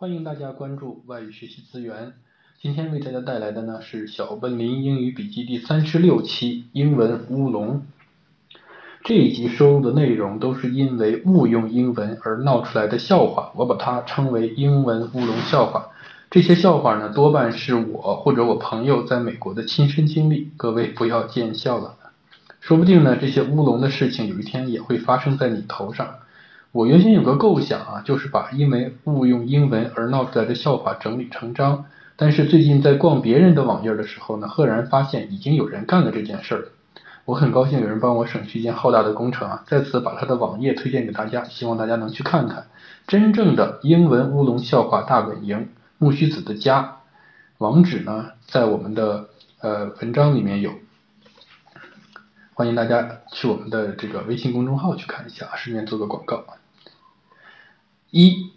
[0.00, 2.12] 欢迎大家关注外语学习资源。
[2.62, 7.82] 今天为大家带来的呢是小笨林英语笔记第三十六期英文乌龙。
[9.02, 15.88] 这一集收录的内容都是因为误用英文而闹出来的笑话，我把它称为英文乌龙笑话。
[16.30, 21.96] 这些笑话呢多半是我或者我朋友在美国的亲身经历，各位不要见笑了。
[22.60, 26.20] 说不定呢这些乌龙的事情有一天也会发生在你头上。
[26.70, 31.86] 我原先有个构想啊，就是把因为误用英文而闹出来的笑话整理成章。
[32.16, 36.68] 但是最近在逛别人的网页的时候呢，赫然发现已经有人干了这件事儿。
[37.24, 42.66] 我很高兴有人帮我省去一件浩大的工程啊，在此把他的网页推荐给大家，希望大家能去看看
[43.06, 46.96] 真正的英文乌龙笑话大本营木须子的家。
[47.58, 49.28] 网址呢在我们的
[49.60, 50.72] 呃文章里面有，
[52.54, 56.44] 欢迎大家去我们的这个微信公众号去看一下，顺便做个广告。
[58.10, 58.52] 一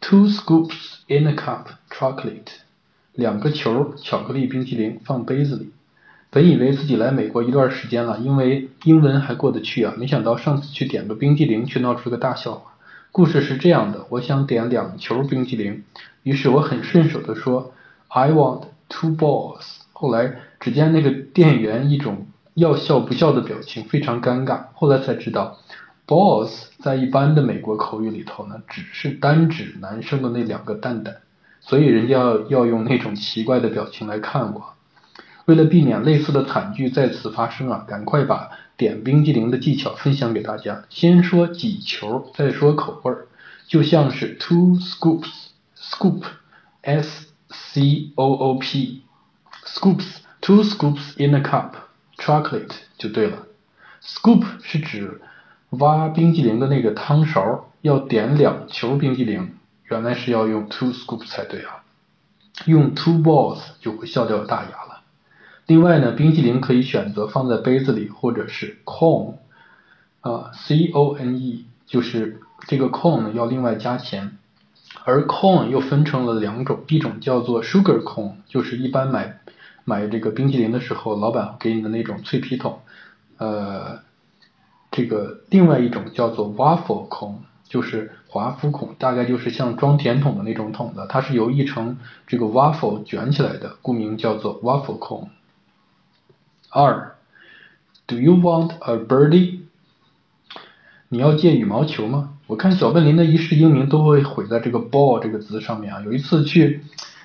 [0.00, 2.46] ，two scoops in a cup chocolate，
[3.12, 5.72] 两个球巧克力冰淇淋放杯子里。
[6.30, 12.72] 本以为自己来美国一段时间了，因为英文还过得去啊，没想到上次去点个冰淇淋却闹出个大笑话。
[13.12, 15.84] 故事是这样的，我想点两球冰淇淋，
[16.22, 17.74] 于是我很顺手的说
[18.08, 19.80] ，I want two balls。
[19.92, 24.68] 后来只见那个店员一种要笑不笑的表情，非常尴尬。
[24.72, 25.58] 后来才知道。
[26.06, 31.16] Balls 在一般的美国口语里头呢，只是单指男生的那两个蛋蛋，
[31.60, 34.74] 所以人家要要用那种奇怪的表情来看我。
[35.46, 40.84] 为了避免类似的惨剧再次发生啊，赶快把点冰激凌的技巧分享给大家。
[40.90, 43.26] 先说几球，再说口味儿，
[43.66, 53.46] 就像是 two scoops，scoop，s c o o p，scoops，two scoops in a cup，chocolate 就对了。
[54.02, 55.20] scoop 是指
[55.78, 59.50] 挖冰激凌的那个汤勺要点两球冰激凌，
[59.84, 61.84] 原来是要用 two scoops 才对啊，
[62.66, 65.00] 用 two balls 就会笑掉大牙了。
[65.66, 69.34] 另外呢，冰激凌可以选择放在杯子里，或者是 cone，
[70.20, 74.38] 啊，c o n e，就是这个 cone 要另外加钱。
[75.04, 79.40] 而 cone 又分成了两种，一种叫做 sugar cone，就是一般买
[79.84, 82.80] 买这个冰激凌的时候，老板给你的那种脆皮桶，
[83.38, 84.03] 呃。
[84.94, 87.38] 这个另外一种叫做 waffle cone，
[87.68, 95.30] 就是华夫孔，大概就是像装甜筒的那种筒子，它是由一层这个 waffle 卷起来的，故名叫做 waffle cone。
[96.70, 97.16] 二
[98.06, 99.62] ，Do you want a birdie？
[101.08, 102.34] 你要借羽毛球吗？
[102.46, 106.02] 我看小笨林的一世英名都会毁在这个 ball 这个字上面啊。
[106.02, 106.82] 有一次去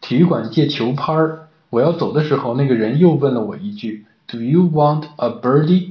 [0.00, 5.89] 体育馆借球拍儿，我要走的时候，那个人又问了我一句，Do you want a birdie？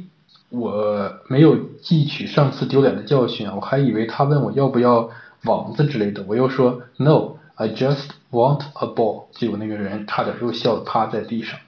[0.49, 5.11] 我没有汲取上次丢脸的教训啊，我还以为他问我要不要
[5.43, 11.59] 网子之类的，我又说 No，I just want a ball，结果那个人差点又笑趴在地上。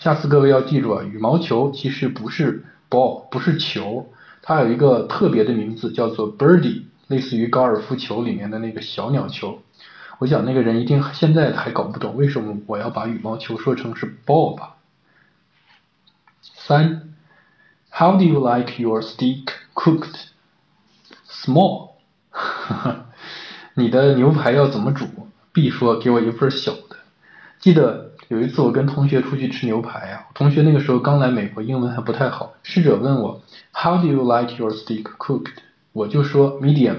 [0.00, 4.08] 下次各位要记住啊，羽毛球其实不是 ball，不是球，
[4.40, 9.60] 它有一个特别的名字叫做 birdie，类似于高尔夫球里面的那个小鸟球。
[10.18, 14.76] 我想那个人一定现在还搞不懂为什么我要把羽毛球说成是 ball 吧。
[16.40, 17.13] 三。
[17.96, 20.30] How do you like your steak cooked?
[21.30, 21.90] Small.
[23.74, 25.06] 你的牛排要怎么煮
[25.52, 26.96] ？B 说给我一份小的。
[27.60, 32.54] 记得有一次我跟同学出去吃牛排啊，同学那个时候刚来美国，英文还不太好。
[32.64, 33.40] 侍者问我
[33.72, 35.52] How do you like your steak cooked?
[35.92, 36.96] 我就说 medium。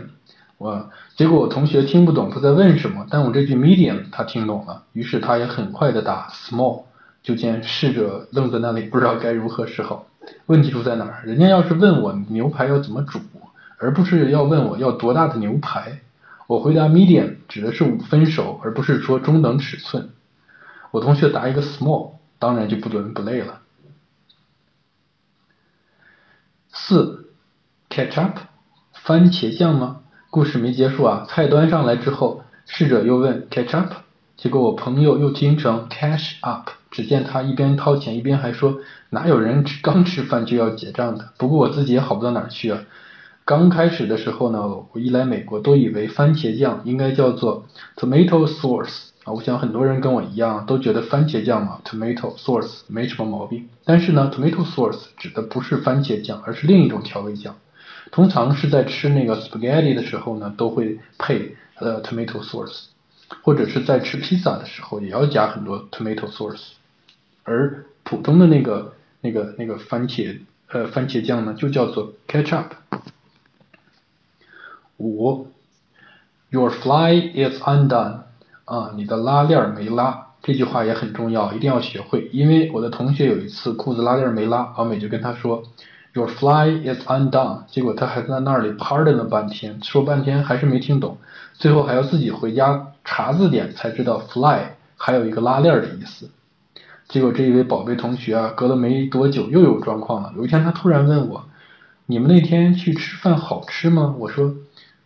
[0.57, 6.83] 我结果我同学听不懂他在问什么，但我这句 medium 他听懂了，于是他也很快的答 small。
[7.21, 10.05] 就见侍者愣在那里，不知道该如何是好。
[10.45, 11.23] 问题出在哪儿？
[11.25, 13.19] 人家要是问我牛排要怎么煮，
[13.77, 16.01] 而不是要问我要多大的牛排，
[16.47, 20.09] 我回答 medium 指的是五分熟，而不是说中等尺寸。
[20.91, 23.61] 我同学答一个 small，当然就不伦不类了。
[26.71, 27.29] 四
[27.89, 28.33] ，ketchup，
[28.93, 30.01] 番茄酱吗？
[30.29, 33.89] 故事没结束啊，菜端上来之后，侍者又问 ketchup，
[34.35, 36.69] 结果我朋友又听成 cash up。
[36.95, 38.79] 只见他一边掏钱一边还说
[39.11, 42.83] ：“哪有人吃刚吃饭就要结账的？”不过我自己也好不到哪儿去啊。
[43.43, 47.65] 刚开始的时候呢，我一来美国都以为番茄酱应该叫做
[47.97, 49.33] tomato sauce 啊。
[49.33, 53.67] 我想很多人跟我一样都觉得番茄酱嘛 tomato sauce 没什么毛病。
[53.83, 57.57] 但是呢，tomato sauce 指的不是番茄酱，而是另一种调味酱。
[58.11, 62.85] 通常是在吃那个 spaghetti 的时候呢，都会配呃 tomato sauce，
[63.43, 66.69] 或者是在吃披萨的时候也要加很多 tomato sauce。
[67.45, 72.65] 而普通的那个、那个、那个番茄呃番茄酱呢，就叫做 ketchup。
[74.97, 75.47] 五
[76.49, 78.21] ，Your fly is undone，
[78.65, 82.29] 啊，你的拉链没拉，这句话也很重要，一定要学会。
[82.33, 85.63] 因为我的同学有一次裤子拉链没拉，老美就跟他说
[86.13, 87.65] ，Your fly is undone。
[87.67, 91.17] 结果他还在那里 pardon 了半天，说半天还是没听懂，
[91.53, 94.61] 最后还要自己回家查字典才知道 fly
[94.97, 96.29] 还有一个拉链的意思。
[97.07, 100.33] 结果这一位宝贝同学啊，隔了没多久又有状况了。
[100.35, 101.47] 有一天他突然问我，
[102.05, 104.15] 你们那天去吃饭好吃吗？
[104.17, 104.55] 我说。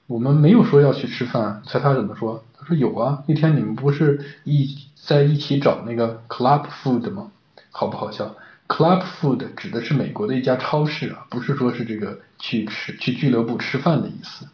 [0.08, 2.44] 我们没有说要去吃饭，猜他怎么说？
[2.58, 7.30] 他说有啊，那天你们不是一在一起找那个 club food 吗？
[7.70, 8.36] 好不好笑
[8.68, 14.48] ？club food 指的是美国的一家超市啊，不是说是这个去吃去俱乐部吃饭的意思。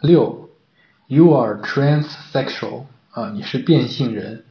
[0.00, 0.50] 六
[1.06, 4.42] ，You are transsexual 啊，你是变性人。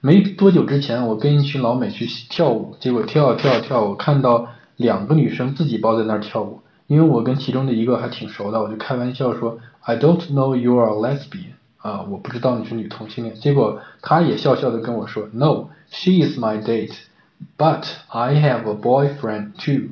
[0.00, 6.60] 没多久之前，我跟一群老美去跳舞，结果跳跳跳，我看到两个女生自己抱在那儿跳舞。
[6.86, 13.36] 因为我跟其中的一个还挺熟的，我就开玩笑说，I don't know you are a lesbian，啊，我不知道你是女同性恋。
[13.36, 19.90] 结果他也笑笑的跟我说，No，she is my date，but I have a boyfriend too。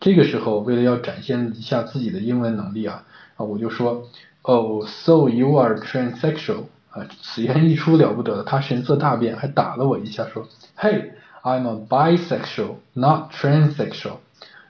[0.00, 3.04] 这个时候，为了要展现一下自己的英文能力啊，
[3.36, 4.04] 啊，我就说
[4.42, 6.64] ，Oh，so you are transsexual，
[6.94, 10.46] 啊，此言一出了不得了，他神色大变，还打了我一下，说
[10.78, 14.18] ，Hey，I'm a bisexual，not transsexual。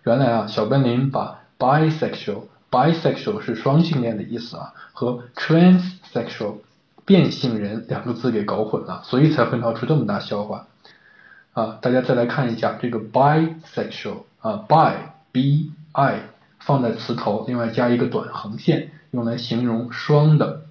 [0.04, 6.56] 原来啊，小笨林把 bisexual，bisexual 是双性恋的意思啊，和 transsexual
[7.04, 10.66] 变性人两个字给搞混了，所以才会闹出这么大笑话
[11.52, 11.78] 啊！
[11.82, 14.94] 大家再来看一下这个 bisexual 啊，bi
[15.30, 16.20] b i
[16.60, 20.62] 放在词头，另外加一个短横线，用来形容双的。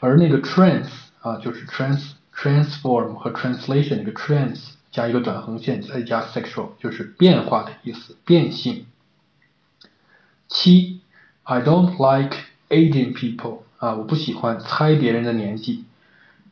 [0.00, 0.88] 而那个 trans
[1.20, 4.58] 啊，就是 trans transform 和 translation 那个 trans
[4.90, 8.86] 加一个短横线，再加 sexual 就是变化的意思，变性。
[10.48, 11.00] 七
[11.44, 12.36] ，I don't like
[12.70, 15.84] aging people 啊，我不喜欢猜别人的年纪。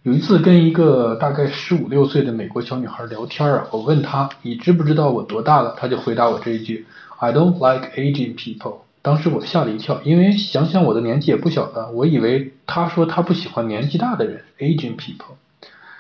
[0.05, 5.75] 有一次跟一个大概十五六岁的美国小女孩聊天啊，我问她你知不知道我多大了？
[5.77, 6.87] 她就回答我这一句
[7.19, 8.83] I don't like aging people。
[9.09, 15.37] 当时我吓了一跳，因为想想我的年纪也不小了，我以为他说他不喜欢年纪大的人 aging people。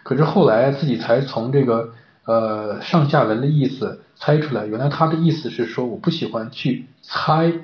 [0.03, 1.95] 可是后来自己才从这个
[2.27, 7.55] 呃上下文的意思猜出来，原来他的意思是说我不喜欢去猜。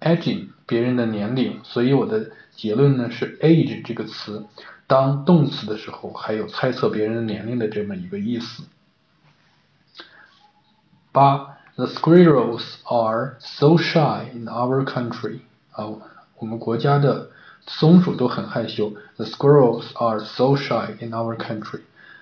[0.00, 4.44] aging 别人的年龄，所以我的结论呢是 age 这个词
[4.86, 8.64] 当动词的时候，还有猜测别人的年龄的这么一个意思。
[11.10, 15.40] 八，The squirrels are so shy in our country
[15.72, 15.86] 啊，
[16.38, 17.30] 我们国家的
[17.66, 18.92] 松鼠都很害羞。
[19.16, 21.80] The squirrels are so shy in our country，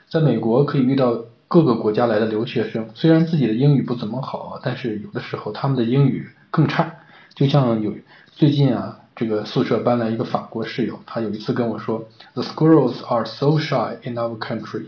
[0.08, 6.94] 在美国可以遇到各个国家来的留学生，虽然自己的英语不怎么好，但是有的时候他们的英语更差。
[7.34, 7.93] 就像有
[8.31, 14.87] 最近啊，这个宿舍搬来一个法国室友，他有一次跟我说，The squirrels are so shy in our country。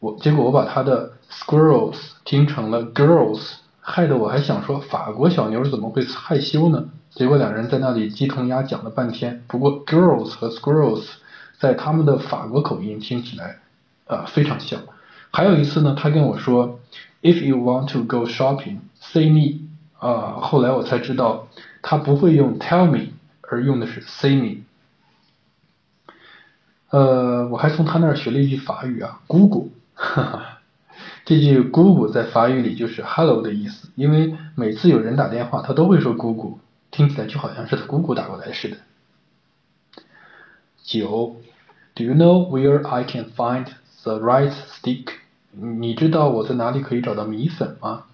[0.00, 3.54] 我结果我把他的 squirrels 听成了 girls，
[3.90, 6.90] 害得我还想说法国小妞怎么会害羞呢？
[7.10, 9.42] 结果两人在那里鸡同鸭讲了半天。
[9.48, 11.04] 不过 girls 和 squirrels
[11.58, 13.60] 在他们的法国口音听起来
[14.06, 14.82] 啊非常像。
[15.30, 16.78] 还有一次呢，他跟我说
[17.22, 19.66] ，If you want to go shopping，say me。
[19.98, 21.48] 啊，后来我才知道，
[21.82, 24.58] 他不会用 tell me，而用的是 say me。
[26.90, 30.57] 呃，我还从他那儿学了一句法语啊，姑姑，哈哈，
[31.28, 36.58] 这句姑姑在法语里就是 hello 的意思，因为每次有人打电话，他都会说姑姑，
[36.90, 38.78] 听起来就好像是他姑姑打过来似的。
[40.82, 41.36] 九
[41.94, 43.66] ，Do you know where I can find
[44.04, 45.08] the rice stick？
[45.50, 48.04] 你知道我在哪里可以找到米粉吗？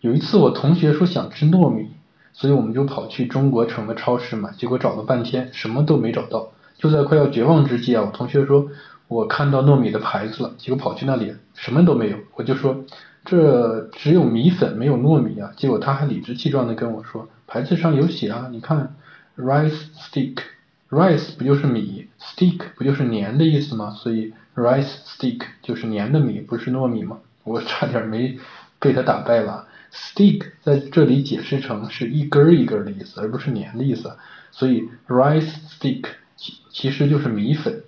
[0.00, 1.90] 有一次我同学说想吃糯米，
[2.32, 6.48] 所以我们就跑去中国城的超市买，结果找了半天什么都没找到。
[6.78, 8.66] 就在快要绝望之际啊，我同学说
[9.08, 12.18] 我看到糯米的牌子了，结果跑去那里什么都没有。
[12.34, 12.84] 我就说
[13.24, 18.94] 这只有米粉没有糯米啊，结果他还理直气壮的跟我说牌子上有写啊，你看
[19.36, 23.94] rice stick，rice 不就是米，stick 不就是粘的意思吗？
[23.96, 27.18] 所以 rice stick 就是粘的米，不是糯米吗？
[27.44, 28.38] 我差点没
[28.80, 29.68] 被他打败了。
[29.92, 34.16] Stick 在这里解释成是一根一根的意思，而不是粘的意思，
[34.50, 36.04] 所以 rice stick
[36.36, 37.82] 其其实就是米粉。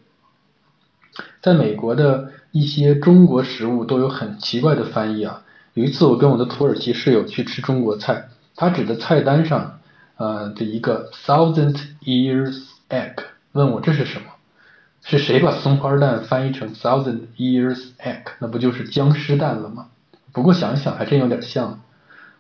[1.49, 5.43] 在美国的一些中国食物都有很奇怪的翻译啊。
[5.73, 9.79] 有一次我跟我的土耳其室友去吃中国菜，他指着菜单上
[10.19, 11.75] 呃的一个 thousand
[12.05, 13.15] years egg，
[13.53, 14.27] 问我这是什么？
[15.03, 18.25] 是谁把松花蛋翻译成 thousand years egg？
[18.41, 19.87] 那不就是僵尸蛋了吗？
[20.35, 21.81] 不过想想还真有点像。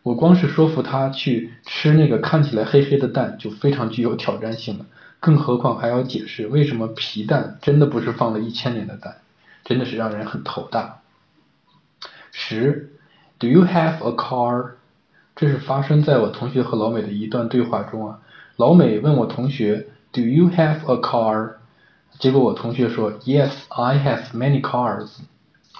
[0.02, 4.84] 我光是说服他去吃那个看起来黑黑的蛋，就非常具有挑战性了。
[5.20, 9.16] 更何况还要解释为什么皮蛋真的不是放了一千年的蛋，
[9.64, 11.00] 真的是让人很头大。
[12.32, 12.92] 十
[13.38, 14.72] ，Do you have a car？
[15.34, 18.20] 这是发生在我同学和老美的一段对话中啊。
[18.56, 21.54] 老美问我同学，Do you have a car？
[22.18, 25.08] 结果我同学说，Yes, I have many cars。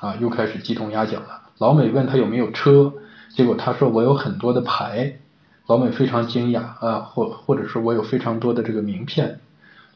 [0.01, 1.43] 啊，又开始鸡同鸭讲了。
[1.59, 2.93] 老美问他有没有车，
[3.35, 5.19] 结果他说我有很多的牌。
[5.69, 9.39] 老美非常惊讶啊，或或者说我有非常多的这个名片。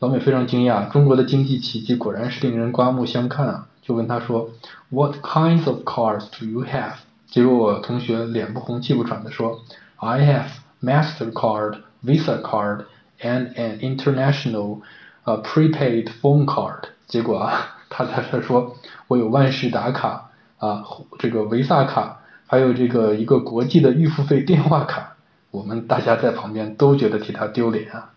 [0.01, 3.69] 老美非常惊讶，中国的经济奇迹果然是令人刮目相看啊！
[3.81, 4.51] 就问他说
[4.91, 6.97] ，What kinds of cars do you have？
[7.27, 9.61] 结果我同学脸不红气不喘的说
[9.97, 10.51] ，I have
[10.83, 12.85] Mastercard, Visa card
[13.23, 14.81] and an international
[15.25, 16.91] 呃 prepaid phone card。
[17.07, 18.77] 结果啊，他他他说
[19.09, 20.85] 我有万事达卡啊，
[21.19, 25.12] 这个维萨卡，还有这个一个国际的预付费电话卡。
[25.53, 28.13] 我们大家在旁边都觉得替他丢脸啊。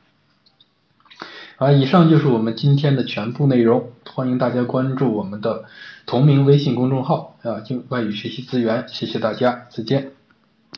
[1.58, 5.66] 啊，以上就是我们今天的全部内容，欢迎大家关注我们的
[6.06, 10.25] 同名微信公众号啊，就外语学习资源，谢谢大家，再见。